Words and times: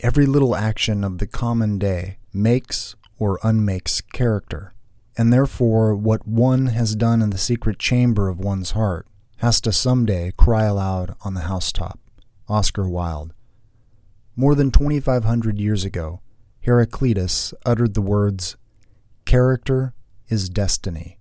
Every 0.00 0.24
little 0.24 0.56
action 0.56 1.04
of 1.04 1.18
the 1.18 1.26
common 1.26 1.78
day 1.78 2.16
makes 2.32 2.96
or 3.18 3.38
unmakes 3.42 4.00
character, 4.00 4.72
and 5.18 5.32
therefore 5.32 5.94
what 5.94 6.26
one 6.26 6.68
has 6.68 6.96
done 6.96 7.20
in 7.20 7.30
the 7.30 7.38
secret 7.38 7.78
chamber 7.78 8.28
of 8.28 8.38
one's 8.38 8.70
heart 8.70 9.06
has 9.38 9.60
to 9.60 9.72
some 9.72 10.06
day 10.06 10.32
cry 10.36 10.64
aloud 10.64 11.14
on 11.22 11.34
the 11.34 11.42
housetop. 11.42 11.98
Oscar 12.48 12.88
Wilde. 12.88 13.34
More 14.34 14.54
than 14.54 14.70
2,500 14.70 15.58
years 15.58 15.84
ago, 15.84 16.20
Heraclitus 16.60 17.52
uttered 17.66 17.94
the 17.94 18.00
words, 18.00 18.56
Character 19.26 19.94
is 20.28 20.48
destiny. 20.48 21.18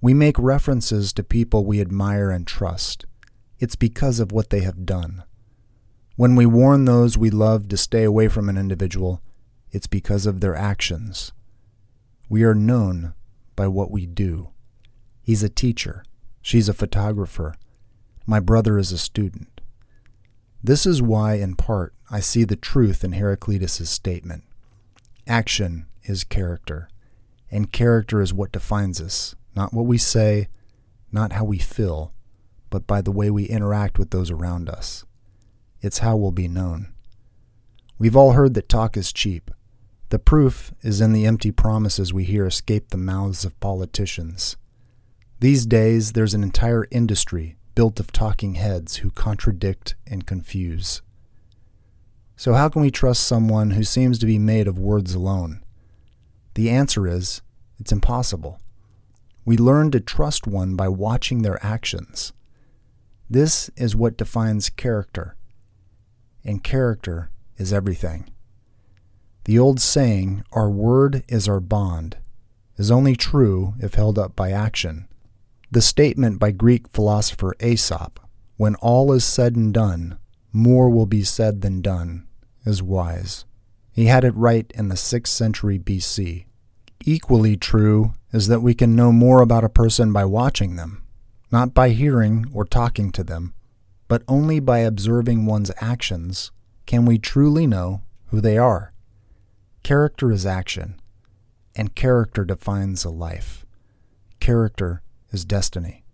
We 0.00 0.12
make 0.12 0.38
references 0.38 1.12
to 1.14 1.22
people 1.22 1.64
we 1.64 1.80
admire 1.80 2.30
and 2.30 2.46
trust. 2.46 3.06
It's 3.58 3.76
because 3.76 4.20
of 4.20 4.32
what 4.32 4.50
they 4.50 4.60
have 4.60 4.84
done. 4.84 5.24
When 6.18 6.34
we 6.34 6.46
warn 6.46 6.84
those 6.84 7.16
we 7.16 7.30
love 7.30 7.68
to 7.68 7.76
stay 7.76 8.02
away 8.02 8.26
from 8.26 8.48
an 8.48 8.58
individual, 8.58 9.22
it's 9.70 9.86
because 9.86 10.26
of 10.26 10.40
their 10.40 10.56
actions. 10.56 11.30
We 12.28 12.42
are 12.42 12.56
known 12.56 13.14
by 13.54 13.68
what 13.68 13.92
we 13.92 14.04
do. 14.04 14.48
He's 15.22 15.44
a 15.44 15.48
teacher. 15.48 16.02
She's 16.42 16.68
a 16.68 16.74
photographer. 16.74 17.54
My 18.26 18.40
brother 18.40 18.78
is 18.78 18.90
a 18.90 18.98
student. 18.98 19.60
This 20.60 20.86
is 20.86 21.00
why, 21.00 21.34
in 21.34 21.54
part, 21.54 21.94
I 22.10 22.18
see 22.18 22.42
the 22.42 22.56
truth 22.56 23.04
in 23.04 23.12
Heraclitus' 23.12 23.88
statement. 23.88 24.42
Action 25.28 25.86
is 26.02 26.24
character, 26.24 26.88
and 27.48 27.70
character 27.70 28.20
is 28.20 28.34
what 28.34 28.50
defines 28.50 29.00
us, 29.00 29.36
not 29.54 29.72
what 29.72 29.86
we 29.86 29.98
say, 29.98 30.48
not 31.12 31.34
how 31.34 31.44
we 31.44 31.58
feel, 31.58 32.12
but 32.70 32.88
by 32.88 33.02
the 33.02 33.12
way 33.12 33.30
we 33.30 33.44
interact 33.44 34.00
with 34.00 34.10
those 34.10 34.32
around 34.32 34.68
us. 34.68 35.04
It's 35.80 35.98
how 35.98 36.16
we'll 36.16 36.32
be 36.32 36.48
known. 36.48 36.92
We've 37.98 38.16
all 38.16 38.32
heard 38.32 38.54
that 38.54 38.68
talk 38.68 38.96
is 38.96 39.12
cheap. 39.12 39.50
The 40.10 40.18
proof 40.18 40.72
is 40.82 41.00
in 41.00 41.12
the 41.12 41.26
empty 41.26 41.50
promises 41.50 42.12
we 42.12 42.24
hear 42.24 42.46
escape 42.46 42.88
the 42.88 42.96
mouths 42.96 43.44
of 43.44 43.58
politicians. 43.60 44.56
These 45.40 45.66
days, 45.66 46.12
there's 46.12 46.34
an 46.34 46.42
entire 46.42 46.86
industry 46.90 47.56
built 47.74 48.00
of 48.00 48.10
talking 48.10 48.54
heads 48.54 48.96
who 48.96 49.10
contradict 49.10 49.94
and 50.06 50.26
confuse. 50.26 51.00
So, 52.34 52.54
how 52.54 52.68
can 52.68 52.82
we 52.82 52.90
trust 52.90 53.24
someone 53.24 53.72
who 53.72 53.84
seems 53.84 54.18
to 54.18 54.26
be 54.26 54.38
made 54.38 54.66
of 54.66 54.78
words 54.78 55.14
alone? 55.14 55.62
The 56.54 56.70
answer 56.70 57.06
is 57.06 57.42
it's 57.78 57.92
impossible. 57.92 58.60
We 59.44 59.56
learn 59.56 59.92
to 59.92 60.00
trust 60.00 60.46
one 60.46 60.74
by 60.74 60.88
watching 60.88 61.42
their 61.42 61.64
actions. 61.64 62.32
This 63.30 63.70
is 63.76 63.94
what 63.94 64.16
defines 64.16 64.70
character, 64.70 65.36
and 66.44 66.64
character 66.64 67.30
is 67.56 67.72
everything. 67.72 68.30
The 69.44 69.58
old 69.58 69.80
saying, 69.80 70.44
our 70.52 70.70
word 70.70 71.24
is 71.28 71.48
our 71.48 71.60
bond, 71.60 72.18
is 72.76 72.90
only 72.90 73.16
true 73.16 73.74
if 73.80 73.94
held 73.94 74.18
up 74.18 74.36
by 74.36 74.50
action. 74.50 75.08
The 75.70 75.82
statement 75.82 76.38
by 76.38 76.50
Greek 76.50 76.88
philosopher 76.88 77.54
Aesop, 77.60 78.20
when 78.56 78.74
all 78.76 79.12
is 79.12 79.24
said 79.24 79.56
and 79.56 79.72
done, 79.72 80.18
more 80.52 80.88
will 80.90 81.06
be 81.06 81.22
said 81.22 81.60
than 81.62 81.82
done, 81.82 82.26
is 82.64 82.82
wise. 82.82 83.44
He 83.92 84.06
had 84.06 84.24
it 84.24 84.34
right 84.34 84.70
in 84.74 84.88
the 84.88 84.94
6th 84.94 85.26
century 85.26 85.78
BC. 85.78 86.44
Equally 87.04 87.56
true 87.56 88.12
is 88.32 88.48
that 88.48 88.62
we 88.62 88.74
can 88.74 88.94
know 88.94 89.12
more 89.12 89.40
about 89.40 89.64
a 89.64 89.68
person 89.68 90.12
by 90.12 90.24
watching 90.24 90.76
them, 90.76 91.02
not 91.50 91.74
by 91.74 91.90
hearing 91.90 92.46
or 92.52 92.64
talking 92.64 93.10
to 93.12 93.24
them, 93.24 93.54
but 94.08 94.22
only 94.26 94.58
by 94.58 94.78
observing 94.78 95.46
one's 95.46 95.70
actions 95.80 96.50
can 96.86 97.04
we 97.04 97.18
truly 97.18 97.66
know 97.66 98.02
who 98.28 98.40
they 98.40 98.56
are. 98.56 98.92
Character 99.82 100.32
is 100.32 100.46
action, 100.46 101.00
and 101.76 101.94
character 101.94 102.44
defines 102.44 103.04
a 103.04 103.10
life. 103.10 103.64
Character 104.40 105.02
is 105.30 105.44
destiny. 105.44 106.04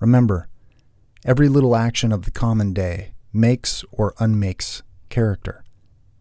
Remember, 0.00 0.48
every 1.24 1.48
little 1.48 1.76
action 1.76 2.10
of 2.10 2.24
the 2.24 2.30
common 2.30 2.72
day 2.72 3.12
makes 3.32 3.84
or 3.92 4.14
unmakes 4.18 4.82
character, 5.10 5.64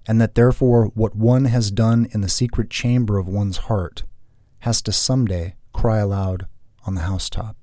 and 0.06 0.20
that 0.20 0.36
therefore 0.36 0.88
what 0.94 1.16
one 1.16 1.46
has 1.46 1.72
done 1.72 2.08
in 2.12 2.22
the 2.22 2.30
secret 2.30 2.70
chamber 2.70 3.18
of 3.18 3.28
one's 3.28 3.58
heart 3.58 4.04
has 4.60 4.82
to 4.82 4.92
someday 4.92 5.56
cry 5.74 6.00
aloud 6.00 6.48
on 6.86 6.96
the 6.96 7.02
housetop. 7.02 7.56